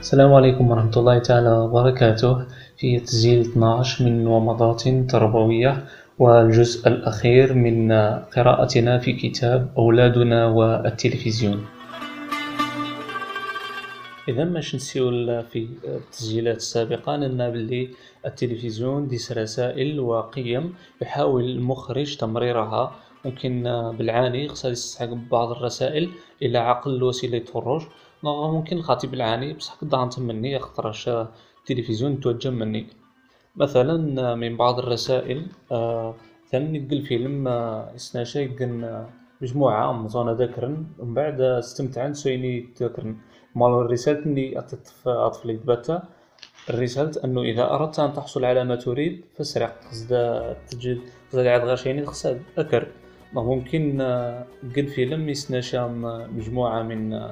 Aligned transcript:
السلام 0.00 0.34
عليكم 0.34 0.70
ورحمة 0.70 0.96
الله 0.96 1.18
تعالى 1.18 1.52
وبركاته. 1.58 2.46
في 2.76 3.00
تسجيل 3.00 3.40
12 3.40 4.04
من 4.04 4.26
ومضات 4.26 4.88
تربوية 4.88 5.84
والجزء 6.18 6.88
الأخير 6.88 7.54
من 7.54 7.92
قراءتنا 8.36 8.98
في 8.98 9.12
كتاب 9.12 9.72
أولادنا 9.78 10.46
والتلفزيون. 10.46 11.66
إذا 14.28 14.44
ما 14.44 14.58
نسيو 14.58 15.10
في 15.42 15.68
التسجيلات 15.84 16.56
السابقة 16.56 17.14
أن 17.14 17.50
بلي 17.50 17.88
التلفزيون 18.26 19.08
ديس 19.08 19.32
رسائل 19.32 20.00
وقيم 20.00 20.74
يحاول 21.02 21.44
المخرج 21.44 22.16
تمريرها. 22.16 22.92
ممكن 23.24 23.62
بالعاني 23.98 24.48
خصها 24.48 24.70
يستحق 24.70 25.08
بعض 25.30 25.50
الرسائل 25.50 26.10
إلى 26.42 26.58
عقل 26.58 26.94
الوسيلة 26.94 27.36
يتفرج 27.36 27.82
ممكن 28.26 28.82
خاطي 28.82 29.06
بالعاني 29.06 29.52
بصح 29.52 29.74
قد 29.74 30.20
مني 30.20 30.58
خاطرش 30.58 31.08
التلفزيون 31.08 32.20
توجه 32.20 32.50
مني. 32.50 32.86
مثلا 33.56 34.34
من 34.34 34.56
بعض 34.56 34.78
الرسائل 34.78 35.46
ثاني 36.50 36.78
نلقى 36.78 36.96
الفيلم 36.96 37.48
يسناشا 37.94 38.38
يقن 38.38 39.04
مجموعة 39.40 39.92
مزونا 39.92 40.34
ذاكرن 40.34 40.86
ومن 40.98 41.14
بعد 41.14 41.40
استمتعن 41.40 42.14
سويني 42.14 42.68
ذاكرن 42.80 43.16
مال 43.54 43.90
رسالة 43.90 44.20
لي 44.20 44.64
أطفالي 45.06 45.56
تباتا 45.56 46.02
الرسالة 46.70 47.24
أنو 47.24 47.42
إذا 47.42 47.70
أردت 47.70 47.98
أن 48.00 48.12
تحصل 48.12 48.44
على 48.44 48.64
ما 48.64 48.76
تريد 48.76 49.24
فاسرع 49.36 49.72
قصد 49.90 50.10
تجد 50.70 51.00
قصد 51.28 51.46
عاد 51.46 51.64
غاشيني 51.64 52.06
خصها 52.06 52.38
ذكر. 52.58 52.88
ممكن 53.32 54.02
قد 54.76 54.86
فيلم 54.86 55.28
يسناشا 55.28 55.86
مجموعة 56.36 56.82
من 56.82 57.28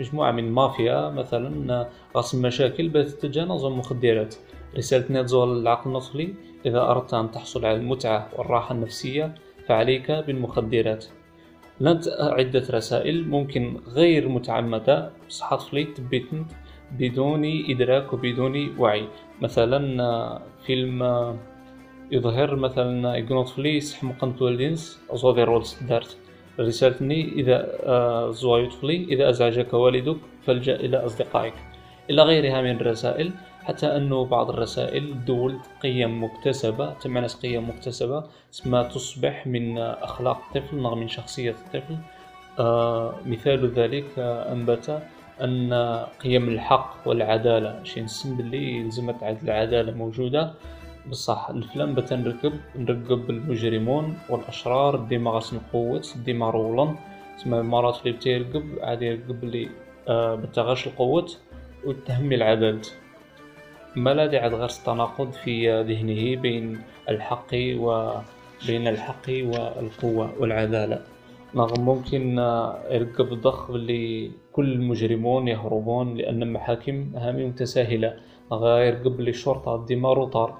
مجموعة 0.00 0.32
من 0.32 0.44
المافيا 0.44 1.10
مثلا 1.10 1.88
غاصم 2.16 2.42
مشاكل 2.42 2.88
بتتجانز 2.88 3.64
المخدرات 3.64 4.34
رسالتنا 4.76 5.22
تزول 5.22 5.60
العقل 5.62 5.96
الطفلي 5.96 6.34
إذا 6.66 6.80
أردت 6.80 7.14
أن 7.14 7.30
تحصل 7.30 7.64
على 7.64 7.76
المتعة 7.76 8.28
والراحة 8.36 8.74
النفسية 8.74 9.34
فعليك 9.66 10.10
بالمخدرات. 10.10 11.06
لنت 11.80 12.08
عدة 12.20 12.64
رسائل 12.70 13.28
ممكن 13.28 13.76
غير 13.88 14.28
متعمدة 14.28 15.10
بصح 15.28 15.54
طفلي 15.54 15.84
تبيتن 15.84 16.46
بدون 16.98 17.44
إدراك 17.68 18.12
وبدون 18.12 18.78
وعي. 18.78 19.04
مثلا 19.42 20.40
فيلم 20.66 21.02
يظهر 22.10 22.56
مثلا 22.56 23.16
يقول 23.16 23.44
طفلي 23.44 23.76
يسحمقن 23.76 24.34
والدينس 24.40 25.00
زوفي 25.14 25.44
رولز 25.44 25.76
دارت. 25.88 26.16
رسالتني 26.60 27.32
إذا 27.32 27.68
آه، 27.86 28.30
زوايا 28.30 28.68
طفلي 28.68 29.04
إذا 29.04 29.30
أزعجك 29.30 29.74
والدك 29.74 30.16
فالجأ 30.46 30.76
إلى 30.76 30.96
أصدقائك. 30.96 31.54
إلى 32.10 32.22
غيرها 32.22 32.62
من 32.62 32.76
الرسائل 32.76 33.30
حتى 33.62 33.86
أنه 33.86 34.24
بعض 34.24 34.50
الرسائل 34.50 35.24
دول 35.24 35.56
قيم 35.82 36.24
مكتسبة 36.24 36.92
تمنى 36.92 37.26
قيم 37.26 37.68
مكتسبة 37.68 38.24
اسمها 38.54 38.82
تصبح 38.82 39.46
من 39.46 39.78
أخلاق 39.78 40.40
الطفل 40.46 40.76
من 40.76 41.08
شخصية 41.08 41.50
الطفل. 41.50 41.96
آه 42.58 43.14
مثال 43.26 43.72
ذلك 43.72 44.18
آه 44.18 44.52
أنبت 44.52 45.02
أن 45.40 45.72
قيم 46.22 46.48
الحق 46.48 46.94
والعدالة. 47.06 47.84
شي 47.84 48.00
نسم 48.00 48.36
بلي 48.36 48.76
يلزمك 48.76 49.22
العدالة 49.22 49.92
موجودة. 49.92 50.54
بصح 51.08 51.50
الفلام 51.50 51.94
بتا 51.94 52.16
نركب 52.76 53.30
المجرمون 53.30 54.18
والأشرار. 54.28 54.96
ديما 54.96 55.30
غاس 55.30 55.54
نقوت 55.54 56.14
ديما 56.24 56.50
رولن. 56.50 56.96
تسمى 57.38 57.58
المرات 57.58 57.98
اللي 58.02 58.12
بتا 58.12 58.30
يركب 58.30 58.64
عاد 58.82 59.02
يركب 59.02 59.44
لي 59.44 59.68
آه 60.08 60.34
بتا 60.34 60.62
غاش 60.62 60.86
القوت 60.86 61.38
وتهمي 61.86 62.34
العدالة 62.34 62.80
ما 63.96 64.14
لا 64.14 64.26
داعي 64.26 64.48
غير 64.48 64.64
التناقض 64.64 65.32
في 65.32 65.82
ذهنه 65.82 66.40
بين 66.42 66.80
الحق 67.08 67.54
وبين 67.54 68.88
الحق 68.88 69.26
والقوة 69.28 70.30
والعدالة. 70.38 71.02
نعم 71.54 71.68
ممكن 71.78 72.38
يركب 72.90 73.40
ضخ 73.40 73.70
اللي 73.70 74.30
كل 74.52 74.72
المجرمون 74.72 75.48
يهربون 75.48 76.16
لأن 76.16 76.42
المحاكم 76.42 77.16
هامي 77.16 77.44
متساهلة. 77.44 78.16
غير 78.52 78.94
قبل 78.94 79.28
الشرطة 79.28 79.86
ديما 79.86 80.12
روطار 80.12 80.58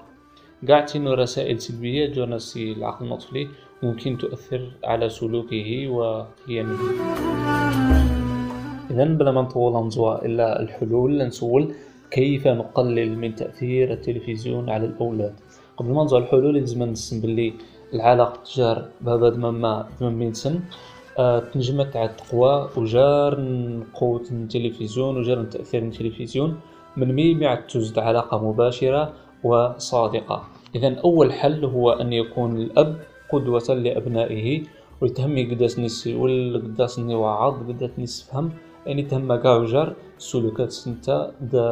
قاع 0.67 0.85
تينو 0.85 1.13
رسائل 1.13 1.61
سلبية 1.61 2.13
جونسي 2.13 2.71
العقل 2.71 3.13
الطفلي 3.13 3.47
ممكن 3.83 4.17
تؤثر 4.17 4.71
على 4.83 5.09
سلوكه 5.09 5.87
وقيمه. 5.87 6.77
إذا 8.91 9.05
بلا 9.05 9.31
ما 9.31 9.41
نطول 9.41 9.87
نزوى 9.87 10.21
إلا 10.25 10.61
الحلول 10.61 11.17
نسول 11.27 11.73
كيف 12.11 12.47
نقلل 12.47 13.17
من 13.17 13.35
تأثير 13.35 13.93
التلفزيون 13.93 14.69
على 14.69 14.85
الأولاد. 14.85 15.33
قبل 15.77 15.89
ما 15.89 16.03
نزوى 16.03 16.19
الحلول 16.19 16.55
لازم 16.55 16.83
نسم 16.83 17.21
باللي 17.21 17.53
العلاقة 17.93 18.43
تجار 18.43 18.85
بابا 19.01 19.29
دمما 19.29 19.87
دممين 20.01 20.33
سن 20.33 20.59
آه 21.19 21.39
تنجمت 21.39 21.95
على 21.95 22.09
التقوى 22.09 22.69
وجار 22.77 23.33
قوة 23.93 24.25
التلفزيون 24.31 25.17
وجار 25.17 25.43
تأثير 25.43 25.83
التلفزيون. 25.83 26.59
من 26.97 27.13
مي 27.13 27.33
مع 27.33 27.55
تزد 27.55 27.99
علاقة 27.99 28.49
مباشرة 28.49 29.13
وصادقة. 29.43 30.43
إذا 30.75 30.99
أول 30.99 31.33
حل 31.33 31.65
هو 31.65 31.91
أن 31.91 32.13
يكون 32.13 32.57
الأب 32.57 32.99
قدوة 33.31 33.67
لأبنائه 33.69 34.63
ويتهم 35.01 35.51
قداس 35.51 35.79
نسي 35.79 36.15
قداس 36.55 36.99
ني 36.99 37.15
وعظ 37.15 37.55
قداس 37.67 37.89
نسي 37.99 38.25
فهم 38.31 38.51
يعني 38.85 39.01
تهم 39.03 39.35
كاع 39.35 39.55
وجار 39.55 39.93
السلوكات 40.17 40.71
سنتا 40.71 41.31
دا 41.41 41.65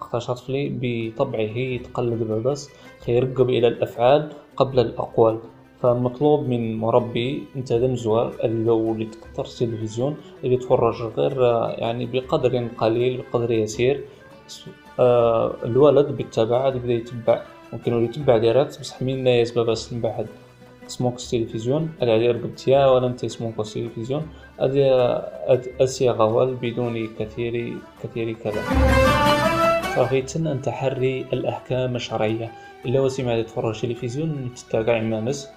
خاطرش 0.00 0.26
طفلي 0.26 0.62
بطبعه 0.80 1.56
يتقلد 1.58 2.22
باباس 2.22 2.70
خيرقب 3.04 3.50
إلى 3.50 3.68
الأفعال 3.68 4.32
قبل 4.56 4.80
الأقوال. 4.80 5.38
فمطلوب 5.82 6.48
من 6.48 6.78
مربي 6.78 7.42
أنت 7.56 7.72
دمزوا 7.72 8.46
لو 8.46 8.92
اللي 8.92 9.04
تكثر 9.04 9.44
التلفزيون 9.44 10.16
اللي 10.44 10.54
يتفرج 10.54 11.02
غير 11.16 11.42
يعني 11.78 12.06
بقدر 12.06 12.68
قليل 12.78 13.22
بقدر 13.22 13.50
يسير 13.50 14.04
الولد 15.00 16.06
بالتبع 16.06 16.68
يبدا 16.68 16.92
يتبع. 16.92 17.42
ممكن 17.72 18.04
يتبع 18.04 18.36
ديريكت 18.36 18.80
بصح 18.80 19.02
من 19.02 19.24
ناس 19.24 19.52
بس 19.52 19.92
من 19.92 20.00
بعد؟ 20.00 20.26
سموك 20.86 21.14
التلفزيون 21.18 21.90
على 22.02 22.30
رقبتيا 22.30 22.86
ولا 22.86 23.06
انت 23.06 23.26
سموك 23.26 23.60
التلفزيون 23.60 24.28
هذه 24.60 24.80
الصياغة 25.80 26.44
بدون 26.44 27.08
كثير 27.18 27.76
كثير 28.02 28.32
كلام 28.32 28.64
صافي 29.96 30.22
تن 30.22 30.62
تحري 30.62 31.26
الأحكام 31.32 31.96
الشرعية. 31.96 32.52
إلا 32.86 33.00
وسمع 33.00 33.32
يتفرج 33.32 33.80
تلفزيون 33.80 34.50
تتابع 34.54 34.98
ناس 34.98 35.48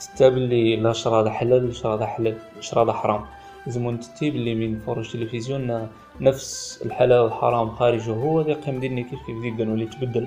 تتابع 0.00 0.36
اللي 0.36 0.76
لا 0.76 0.92
شرا 0.92 1.30
حلال 1.30 1.74
شرا 1.76 2.04
حلال 2.04 2.34
شرا 2.60 2.92
حرام. 2.92 3.24
لازم 3.68 3.90
نتتي 3.90 4.30
بلي 4.30 4.54
من 4.54 4.78
فرج 4.78 5.12
تلفزيون 5.12 5.88
نفس 6.20 6.82
الحلال 6.86 7.20
والحرام 7.20 7.70
خارجه 7.70 8.10
هو 8.10 8.40
ذي 8.40 8.52
قيم 8.52 8.80
ديني 8.80 9.02
كيف 9.02 9.18
كيف 9.26 9.36
دي 9.42 9.62
اللي 9.62 9.86
تبدل 9.86 10.26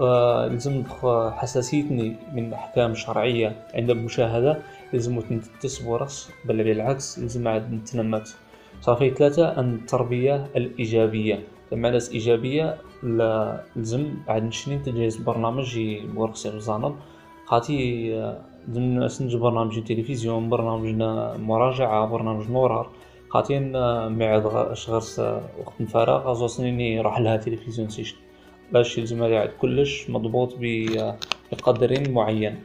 آه 0.00 0.46
لازم 0.46 0.84
حساسيتني 1.38 2.16
من 2.34 2.48
الأحكام 2.48 2.90
الشرعية 2.92 3.66
عند 3.74 3.90
المشاهدة 3.90 4.58
لازم 4.92 5.18
راس 5.88 6.30
بل 6.44 6.64
بالعكس 6.64 7.18
لازم 7.18 7.48
عاد 7.48 7.72
نتنمت. 7.72 8.36
صافي 8.80 9.10
ثلاثة 9.10 9.60
أن 9.60 9.74
التربية 9.74 10.46
الإيجابية. 10.56 11.42
بمعنى 11.72 11.98
إيجابية 12.12 12.76
لازم 13.02 14.14
عاد 14.28 14.42
نشني 14.42 14.78
تجهز 14.78 15.16
برنامج 15.16 15.76
يورقسي 15.76 16.48
غزانل 16.48 16.94
خاطي 17.48 18.10
لازم 18.68 19.04
نسنج 19.04 19.36
برنامج 19.36 19.82
تلفزيون 19.82 20.48
برنامج 20.48 20.88
مراجعة 21.40 22.06
برنامج 22.06 22.50
نورار 22.50 22.90
خاطين 23.28 23.72
معد 24.18 24.74
شغرس 24.74 25.18
وقت 25.18 25.80
الفراغ 25.80 26.28
غازو 26.28 26.46
سنيني 26.46 27.00
راح 27.00 27.18
لها 27.20 27.36
تلفزيون 27.36 27.88
سيشن 27.88 28.16
باش 28.72 28.98
يلزم 28.98 29.22
يعد 29.24 29.48
كلش 29.48 30.10
مضبوط 30.10 30.56
بقدر 31.52 32.10
معين. 32.10 32.56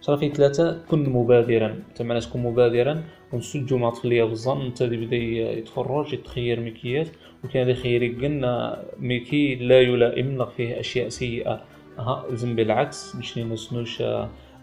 صافي 0.00 0.28
ثلاثة 0.28 0.82
كن 0.90 1.10
مبادرا. 1.10 1.82
تمعنا 1.94 2.20
تكون 2.20 2.42
مبادرا 2.42 3.02
ونسجو 3.32 3.78
مع 3.78 3.90
طفلية 3.90 4.24
بالظن 4.24 4.72
اللي 4.80 5.06
بدأ 5.06 5.16
يتفرج 5.58 6.12
يتخير 6.12 6.60
ميكيات. 6.60 7.08
وكان 7.44 7.62
هذا 7.62 7.74
خير 7.74 8.02
يقلنا 8.02 8.82
ميكي 8.98 9.54
لا 9.54 9.80
يلائم 9.80 10.44
فيه 10.44 10.80
أشياء 10.80 11.08
سيئة. 11.08 11.71
ها 11.98 12.24
لازم 12.30 12.56
بالعكس 12.56 13.16
باش 13.16 13.38
نسنوش 13.38 14.02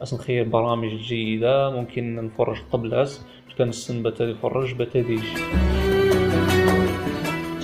أصلا 0.02 0.20
خير 0.20 0.50
برامج 0.50 0.90
جيدة 0.90 1.70
ممكن 1.70 2.16
نفرج 2.16 2.58
قبل 2.72 2.94
أس 2.94 3.22
كان 3.58 3.70
السن 3.70 4.04
بتادي 4.04 4.34
فرج 4.34 4.74
بتاديش 4.74 5.26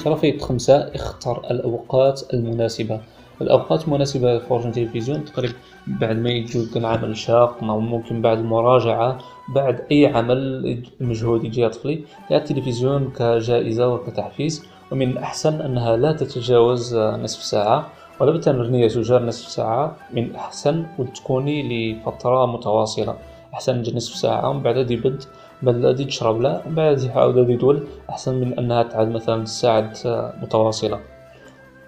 شرفية 0.03 0.37
خمسة 0.37 0.75
اختر 0.75 1.51
الأوقات 1.51 2.21
المناسبة. 2.33 3.01
الأوقات 3.41 3.83
المناسبة 3.83 4.37
لفرجة 4.37 4.67
التلفزيون 4.67 5.25
تقريبا 5.25 5.53
بعد 5.87 6.15
ما 6.15 6.29
يجوك 6.29 6.77
العمل 6.77 7.17
شاق 7.17 7.63
أو 7.63 7.79
ممكن 7.79 8.21
بعد 8.21 8.37
المراجعة 8.37 9.17
بعد 9.55 9.81
أي 9.91 10.05
عمل 10.05 10.83
مجهود 10.99 11.43
يجي 11.43 11.69
طفلي. 11.69 12.03
التلفزيون 12.31 13.11
كجائزة 13.11 13.87
وكتحفيز 13.93 14.65
ومن 14.91 15.09
الأحسن 15.09 15.61
أنها 15.61 15.97
لا 15.97 16.11
تتجاوز 16.11 16.95
نصف 16.97 17.43
ساعة. 17.43 17.91
ولا 18.19 18.31
بتمرنية 18.31 18.87
تجار 18.87 19.23
نصف 19.23 19.49
ساعة 19.49 19.95
من 20.13 20.23
الأحسن 20.23 20.85
وتكوني 20.99 21.57
لفترة 21.69 22.45
متواصلة. 22.45 23.15
أحسن 23.53 23.83
نصف 23.95 24.15
ساعة 24.15 24.49
ومن 24.49 24.63
بعد 24.63 24.91
يبد 24.91 25.23
بل 25.61 25.85
غادي 25.85 26.05
تشرب 26.05 26.41
لا 26.41 26.61
ومن 26.65 26.75
بعد 26.75 27.03
يعاود 27.03 27.37
غادي 27.37 27.53
يدول 27.53 27.87
أحسن 28.09 28.35
من 28.35 28.59
أنها 28.59 28.83
تعاد 28.83 29.11
مثلا 29.11 29.45
ساعات 29.45 29.99
متواصلة. 30.41 30.99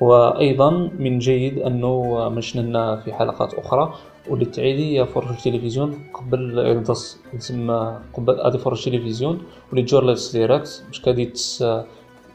وأيضا 0.01 0.69
من 0.99 1.19
جيد 1.19 1.59
أنه 1.59 2.29
مشنا 2.29 2.95
في 2.95 3.13
حلقات 3.13 3.53
أخرى 3.53 3.93
واللي 4.29 4.45
تعيدي 4.45 5.05
فرج 5.05 5.29
التلفزيون 5.29 5.99
قبل 6.13 6.59
الدص 6.59 7.17
تسمى 7.33 7.99
قبل 8.13 8.33
غادي 8.33 8.57
فرج 8.57 8.87
التلفزيون 8.87 9.41
واللي 9.69 9.83
تجور 9.85 10.03
لا 10.03 10.15
ديراكت 10.33 10.83
باش 10.87 11.01
كادي 11.01 11.25
تس 11.25 11.63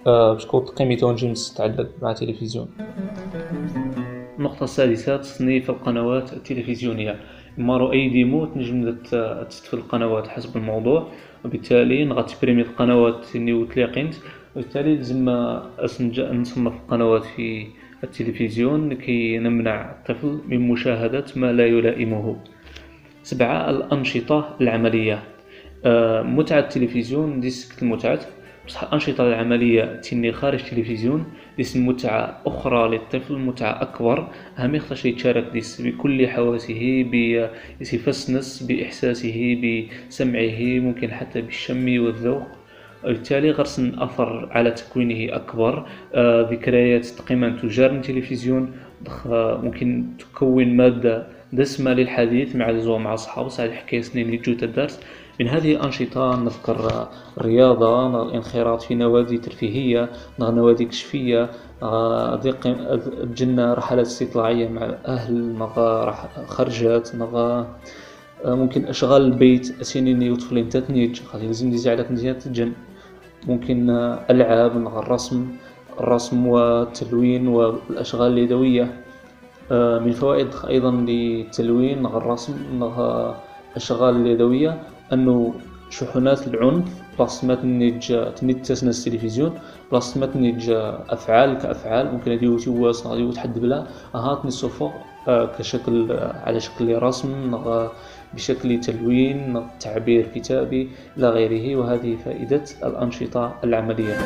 باش 0.07 0.47
كنت 0.47 0.69
قيمته 0.69 1.07
ونجي 1.07 1.33
تتعدد 1.33 1.91
مع 2.03 2.11
التلفزيون. 2.11 2.69
النقطة 4.43 4.65
السادسة 4.65 5.17
تصنيف 5.17 5.71
القنوات 5.71 6.33
التلفزيونية. 6.33 7.17
مارو 7.59 7.93
أي 7.93 8.09
ديمو 8.09 8.45
تنجم 8.45 8.95
تستفل 9.49 9.79
القنوات 9.79 10.29
حسب 10.29 10.57
الموضوع. 10.57 11.09
وبالتالي 11.45 12.05
نغتبريمي 12.05 12.63
القنوات 12.63 13.37
اللي 13.37 13.53
وتلاقينت 13.53 14.15
وبالتالي 14.57 14.97
لازم 14.97 15.25
نصنف 16.41 16.73
القنوات 16.73 17.25
في 17.25 17.67
التلفزيون 18.05 18.89
لكي 18.89 19.39
نمنع 19.39 19.91
الطفل 19.91 20.41
من 20.49 20.69
مشاهدة 20.69 21.25
ما 21.37 21.53
لا 21.53 21.67
يلائمه. 21.67 22.37
سبعة 23.23 23.71
الأنشطة 23.71 24.57
العملية. 24.61 25.23
آه، 25.85 26.23
متعة 26.23 26.59
التلفزيون 26.59 27.41
ديسك 27.41 27.83
المتعة. 27.83 28.21
بصح 28.67 28.83
الأنشطة 28.83 29.29
العملية 29.29 29.85
تني 29.85 30.33
خارج 30.33 30.61
التلفزيون 30.61 31.25
ديس 31.57 31.77
متعة 31.77 32.41
أخرى 32.47 32.89
للطفل 32.89 33.39
متعة 33.39 33.83
أكبر. 33.83 34.29
أهم 34.59 34.75
يخطش 34.75 35.05
يتشارك 35.05 35.45
ديس 35.53 35.81
بكل 35.81 36.29
حواسه 36.29 37.03
بيفسنس 37.81 38.63
بإحساسه 38.63 39.61
بسمعه 40.09 40.61
ممكن 40.61 41.11
حتى 41.11 41.41
بالشم 41.41 42.05
والذوق. 42.05 42.47
وبالتالي 43.05 43.51
غرسن 43.51 43.99
أثر 43.99 44.49
على 44.53 44.71
تكوينه 44.71 45.37
أكبر. 45.37 45.87
آه 46.15 46.51
ذكريات 46.51 47.07
تقريبا 47.07 47.59
تجار 47.63 47.91
التلفزيون. 47.91 48.73
ممكن 49.63 50.05
تكون 50.19 50.77
مادة 50.77 51.27
دسمة 51.53 51.93
للحديث 51.93 52.57
مع 52.57 52.71
الزوم 52.71 53.03
مع 53.03 53.15
أصحاب 53.15 53.49
ساعة 53.49 53.67
الحكاية 53.67 54.01
سنين 54.01 54.27
اللي 54.27 54.57
الدرس 54.63 55.01
من 55.41 55.49
هذه 55.49 55.73
الأنشطة 55.73 56.37
نذكر 56.37 57.09
الرياضة 57.39 58.23
الانخراط 58.23 58.83
في 58.83 58.95
نوادي 58.95 59.39
ترفيهية 59.39 60.11
نوادي 60.39 60.85
كشفية 60.85 61.51
تجينا 63.23 63.75
رحلات 63.75 64.07
استطلاعية 64.07 64.69
مع 64.69 64.85
الأهل 64.85 65.57
خرجات 66.47 67.11
ممكن 68.45 68.85
أشغال 68.85 69.23
البيت 69.23 69.81
أسينيني 69.81 70.31
وطفلين 70.31 70.69
تتنيج 70.69 71.21
خاطر 71.23 71.45
لازم 71.45 71.71
ديزي 71.71 71.91
على 71.91 72.07
مزيان 72.11 72.39
تجن 72.39 72.73
ممكن 73.47 73.91
ألعاب 74.31 74.77
الرسم 74.87 75.47
الرسم 76.01 76.47
والتلوين 76.47 77.49
والأشغال 77.49 78.33
اليدوية. 78.33 79.03
من 79.71 80.13
فوائد 80.13 80.49
أيضا 80.69 80.91
للتلوين 80.91 82.07
الرسم 82.07 82.55
الأشغال 83.77 84.17
اليدوية. 84.17 84.83
أنه 85.13 85.55
شحنات 85.91 86.47
العنف 86.47 87.03
بلاص 87.19 87.45
ما 87.45 87.55
تنيت 87.55 88.67
تسنس 88.67 89.09
التلفزيون 89.09 89.59
بلاص 89.91 90.17
ما 90.17 90.27
تنج 90.27 90.71
أفعال 91.11 91.59
كأفعال 91.59 92.13
ممكن 92.13 92.31
هادي 92.31 92.45
يوتي 92.45 92.71
غادي 93.07 93.23
يتحد 93.23 93.59
بلا. 93.59 93.87
هات 94.15 94.47
نصفو 94.47 94.91
آه، 95.29 95.47
كشكل 95.59 96.13
على 96.45 96.61
شكل 96.61 97.03
رسم 97.03 97.55
بشكل 98.35 98.81
تلوين 98.81 99.67
تعبير 99.81 100.27
كتابي 100.35 100.91
إلى 101.17 101.29
غيره 101.29 101.77
وهذه 101.77 102.17
فائدة 102.25 102.65
الأنشطة 102.85 103.55
العملية. 103.65 104.17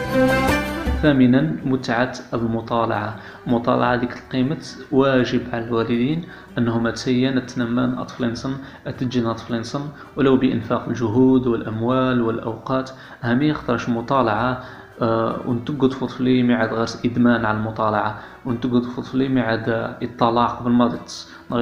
ثامنا 0.87 1.57
متعة 1.65 2.13
المطالعة. 2.35 3.17
المطالعة 3.47 3.97
ديك 3.97 4.17
القيمة 4.17 4.59
واجب 4.93 5.41
على 5.53 5.65
الوالدين 5.65 6.25
أنهم 6.59 6.91
تسين 6.91 7.47
تنمان 7.47 7.99
أطفلنسن 7.99 8.53
أتجن 8.87 9.27
أطفلنسن 9.27 9.81
ولو 10.17 10.37
بإنفاق 10.37 10.89
الجهود 10.89 11.47
والأموال 11.47 12.23
والأوقات. 12.23 12.91
أهمية 13.25 13.53
خطرش 13.53 13.89
مطالعة 13.89 14.65
آه 15.03 15.41
ونتقد 15.47 15.93
فطفلي 15.93 16.43
معاد 16.43 16.73
غرس 16.75 17.05
إدمان 17.07 17.45
على 17.45 17.59
المطالعة. 17.59 18.19
ونتقد 18.47 18.83
فطفلي 18.85 19.29
معاد 19.29 19.69
إطلاع 20.03 20.47
قبل 20.47 20.71
ما 20.71 20.99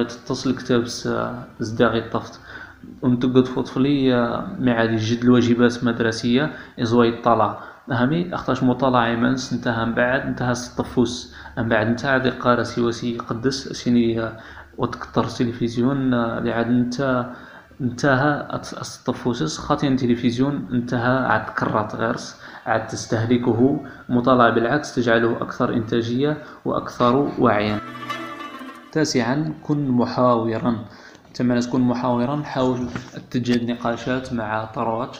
تتصل 0.03 0.55
كتاب 0.55 0.85
زداغي 1.59 1.99
الطفت 1.99 2.39
ونتقد 3.01 3.45
فطفلي 3.45 4.11
معاد 4.59 4.91
يجد 4.93 5.23
الواجبات 5.23 5.83
المدرسية 5.83 6.51
إزوا 6.81 7.05
يطلع 7.05 7.59
هامي 7.91 8.33
أختاش 8.33 8.63
مطالعة 8.63 9.07
يمنس 9.07 9.53
انتهى 9.53 9.85
من 9.85 9.93
بعد 9.93 10.21
انتهى 10.21 10.51
الطفوس 10.51 11.35
من 11.57 11.69
بعد 11.69 11.87
انتهى 11.87 12.19
ذي 12.19 12.29
قارة 12.29 12.63
سيوسي 12.63 13.15
يقدس 13.15 13.67
سيني 13.67 14.31
وتكتر 14.77 15.23
التلفزيون 15.23 16.09
لعاد 16.43 16.67
انت 16.67 17.25
انتهى 17.81 18.47
الطفوسس 18.81 19.57
خاطين 19.57 19.93
التلفزيون 19.93 20.67
انتهى 20.73 21.25
عاد 21.25 21.45
كرات 21.49 21.95
غرس 21.95 22.41
عاد 22.65 22.87
تستهلكه. 22.87 23.79
مطالعة 24.09 24.49
بالعكس 24.49 24.95
تجعله 24.95 25.37
أكثر 25.41 25.73
إنتاجية 25.73 26.37
وأكثر 26.65 27.31
وعيا. 27.39 27.79
تاسعا 28.91 29.53
كن 29.63 29.87
محاورا. 29.87 30.85
تما 31.33 31.59
تكون 31.59 31.81
محاورا 31.81 32.41
حاول 32.43 32.87
تجد 33.31 33.69
نقاشات 33.71 34.33
مع 34.33 34.65
طروات. 34.65 35.17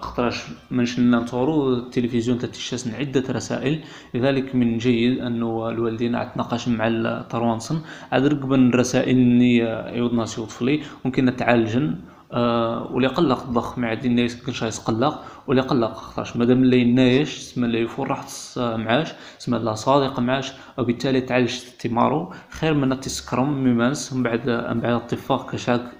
خطراش 0.00 0.42
منشنا 0.70 1.18
نطورو 1.18 1.74
التلفزيون 1.74 2.38
تتشاسن 2.38 2.94
عدة 2.94 3.24
رسائل. 3.32 3.84
لذلك 4.14 4.54
من 4.54 4.78
جيد 4.78 5.18
أنه 5.18 5.68
الوالدين 5.68 6.12
نقاش 6.12 6.68
مع 6.68 6.88
الطروانسن 6.88 7.80
عاد 8.12 8.26
رقبا 8.26 8.56
الرسائل 8.56 9.16
اللي 9.16 9.56
يوض 9.96 10.12
ناس 10.12 10.38
يوطفلي 10.38 10.80
ممكن 11.04 11.24
نتعالجن. 11.24 11.96
آه 12.32 12.92
واللي 12.92 13.08
قلق 13.08 13.42
الضخ 13.42 13.78
ما 13.78 13.88
عاد 13.88 14.04
الناس 14.04 14.42
كل 14.42 14.54
شيء 14.54 14.68
يقلق 14.68 15.24
واللي 15.46 15.62
قلق 15.62 15.94
خاطرش 15.94 16.36
مادام 16.36 16.62
اللي 16.62 16.84
نايش 16.84 17.28
سما 17.28 17.66
اللي 17.66 17.80
يفرح 17.80 18.24
معاش 18.56 19.12
سما 19.38 19.56
لا 19.56 19.74
صادق 19.74 20.20
معاش 20.20 20.52
وبالتالي 20.78 21.20
تعالج 21.20 21.54
تيمارو. 21.78 22.32
خير 22.50 22.74
من 22.74 23.00
تسكرم 23.00 23.64
ميمانس 23.64 24.12
من 24.12 24.22
بعد 24.22 24.50
من 24.50 24.80
بعد 24.80 24.94
الطفاق 24.94 25.50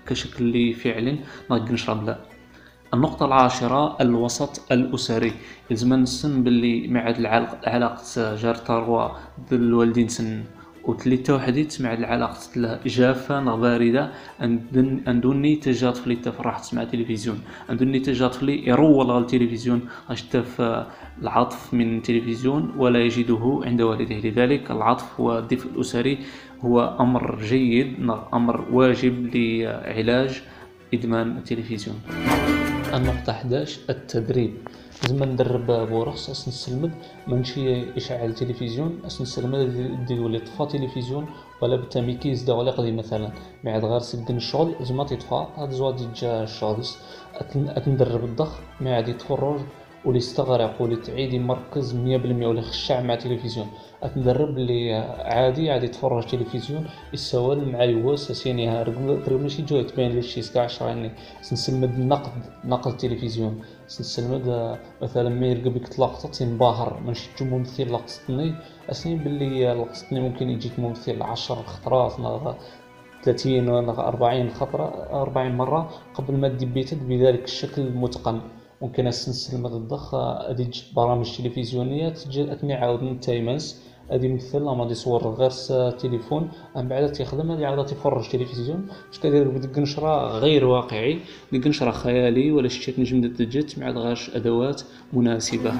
كشكل 0.06 0.44
اللي 0.44 0.72
فعل 0.72 1.18
نقدر 1.50 1.72
نشرب 1.72 2.06
لا 2.06 2.18
النقطة 2.94 3.26
العاشرة 3.26 3.96
الوسط 4.00 4.72
الأسري. 4.72 5.32
لازم 5.70 5.94
نسن 5.94 6.42
باللي 6.42 6.88
معاد 6.88 7.18
العلاقة 7.18 8.34
جار 8.34 8.54
تروا 8.54 9.08
الوالدين 9.52 10.08
سن. 10.08 10.44
وتلي 10.84 11.16
توحديت 11.16 11.82
مع 11.82 11.92
العلاقة 11.92 12.38
جافة 12.86 13.56
باردة. 13.56 14.12
أندوني 15.08 15.56
تجات 15.56 15.96
فلي 15.96 16.16
تفرح 16.16 16.58
تسمع 16.58 16.84
تلفزيون. 16.84 17.38
أندوني 17.70 18.00
تجات 18.00 18.34
فلي 18.34 18.66
يرول 18.66 19.10
على 19.10 19.20
التلفزيون. 19.20 19.80
أشتف 20.10 20.62
العطف 21.22 21.74
من 21.74 21.96
التلفزيون 21.96 22.72
ولا 22.76 22.98
يجده 22.98 23.60
عند 23.64 23.80
والده. 23.82 24.14
لذلك 24.14 24.70
العطف 24.70 25.20
والدفء 25.20 25.70
الأسري. 25.70 26.18
هو 26.64 26.96
أمر 27.00 27.38
جيد 27.42 28.10
أمر 28.34 28.64
واجب 28.72 29.30
لعلاج 29.34 30.42
إدمان 30.94 31.36
التلفزيون. 31.36 32.00
النقطة 32.94 33.30
11 33.30 33.80
التدريب. 33.90 34.54
لازم 35.02 35.24
ندرب 35.24 35.66
بورخص 35.66 36.30
أس 36.30 36.48
نسلمد 36.48 36.92
مانشي 37.26 37.96
إشعال 37.96 38.34
تلفزيون 38.34 39.00
أس 39.06 39.22
نسلمد 39.22 40.06
دي 40.06 40.18
ولي 40.18 40.38
طفا 40.38 40.64
تلفزيون 40.64 41.26
ولا 41.62 41.76
بالتاميكي 41.76 42.28
يزدا 42.28 42.52
ولا 42.52 42.70
قضي 42.70 42.92
مثلا. 42.92 43.30
معاد 43.64 43.84
غير 43.84 43.98
سدن 43.98 44.36
الشغل 44.36 44.74
زعما 44.80 45.04
تطفى 45.04 45.46
هاد 45.56 45.70
زواد 45.70 46.00
يتجا 46.00 46.42
الشغل. 46.42 46.84
أتندرب 47.52 48.24
الضخ 48.24 48.60
معاد 48.80 49.08
يتفرج. 49.08 49.60
واللي 50.06 50.18
يستغرق 50.18 50.82
واللي 50.82 50.96
تعيد 50.96 51.34
مية 51.94 52.16
بالمية 52.16 52.46
واللي 52.46 52.62
خشع 52.62 53.00
مع 53.00 53.14
تلفزيون. 53.14 53.66
اتندرب 54.02 54.58
اللي 54.58 54.94
عادي 55.34 55.70
عادي 55.70 55.86
يتفرج 55.86 56.26
تلفزيون. 56.26 56.86
يسوال 57.12 57.72
مع 57.72 57.84
يواس 57.84 58.32
سيني 58.32 58.82
رقم 58.82 59.32
ماشي 59.42 59.62
جو 59.62 59.82
تبين 59.82 60.10
لي 60.10 60.22
شي 60.22 60.42
سكاع 60.42 60.64
عشرين 60.64 61.10
سنسلمد 61.42 61.94
النقد 61.94 62.32
نقد 62.64 62.92
التلفزيون 62.92 63.54
سنسلمد 63.86 64.78
مثلا 65.02 65.28
ما 65.28 65.46
يرقب 65.46 65.74
بك 65.74 66.00
لقطة 66.00 66.28
تنباهر 66.28 67.00
ماشي 67.06 67.28
تجو 67.36 67.46
ممثل 67.46 67.92
لقطتني 67.92 68.54
اسني 68.90 69.14
باللي 69.16 69.74
لقطتني 69.74 70.20
ممكن 70.20 70.50
يجيك 70.50 70.78
ممثل 70.78 71.22
عشر 71.22 71.54
خطرات 71.54 72.12
30 73.22 73.68
ولا 73.68 74.08
40 74.08 74.50
خطرة 74.50 74.84
40 75.12 75.56
مرة 75.56 75.90
قبل 76.14 76.36
ما 76.36 76.48
تدبيتد 76.48 77.08
بذلك 77.08 77.44
الشكل 77.44 77.82
المتقن. 77.82 78.40
ممكن 78.82 79.06
السنسل 79.06 79.60
مغدخ 79.60 80.14
ادي 80.14 80.70
برامج 80.96 81.36
تلفزيونية 81.36 82.08
تجي 82.08 82.52
اثني 82.52 82.74
عاود 82.74 83.02
نتايمنس 83.02 83.82
ادي 84.10 84.28
مثل 84.28 84.60
ما 84.60 84.72
غادي 84.72 84.92
يصور 84.92 85.28
غير 85.28 85.50
تليفون. 85.90 86.50
من 86.76 86.88
بعد 86.88 87.12
تيخدم 87.12 87.50
هادي 87.50 87.66
عاود 87.66 87.86
تيفرج 87.86 88.28
تلفزيون. 88.28 88.86
باش 89.08 89.20
كدير 89.20 89.48
بديك 89.48 89.78
غير 90.42 90.64
واقعي 90.64 91.18
ديك 91.52 91.70
خيالي 91.90 92.52
ولا 92.52 92.68
شتي 92.68 93.00
نجم 93.00 93.32
تجت 93.34 93.78
مع 93.78 93.90
غاش 93.90 94.30
أدوات 94.36 94.82
مناسبة. 95.12 95.72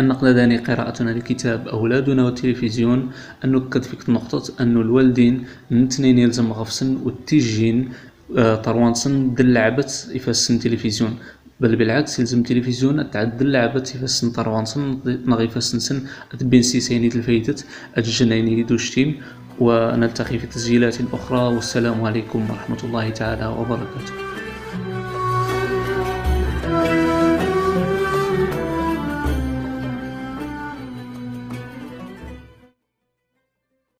النقل 0.00 0.30
لداني 0.30 0.58
قراءتنا 0.58 1.10
لكتاب 1.10 1.68
أولادنا 1.68 2.24
والتلفزيون. 2.24 3.10
نكد 3.44 3.82
فيك 3.82 4.10
نقطة 4.10 4.42
أن 4.60 4.76
الوالدين 4.76 5.44
نتنين 5.72 6.18
يلزم 6.18 6.52
غفصن 6.52 6.98
والتيجين 7.04 7.92
آه، 8.38 8.54
طروانسن 8.54 9.34
دلعبت 9.34 10.10
يفسن 10.14 10.58
تلفزيون 10.58 11.18
بل 11.60 11.76
بالعكس 11.76 12.18
يلزم 12.18 12.42
تلفزيون 12.42 13.10
تعدل 13.10 13.52
لعبة 13.52 13.92
يفسن 13.94 14.30
طروانسن 14.30 15.00
نغي 15.04 15.48
فسن 15.48 15.78
سن 15.78 16.02
أتبين 16.32 16.62
سيسيني 16.62 17.06
الفايدت 17.06 17.66
أجنيني 17.96 18.62
دوشتيم 18.62 19.20
ونلتقي 19.60 20.38
في 20.38 20.46
تسجيلات 20.46 20.96
أخرى 21.12 21.54
والسلام 21.54 22.04
عليكم 22.04 22.50
ورحمة 22.50 22.78
الله 22.84 23.10
تعالى 23.10 23.46
وبركاته. 23.46 24.29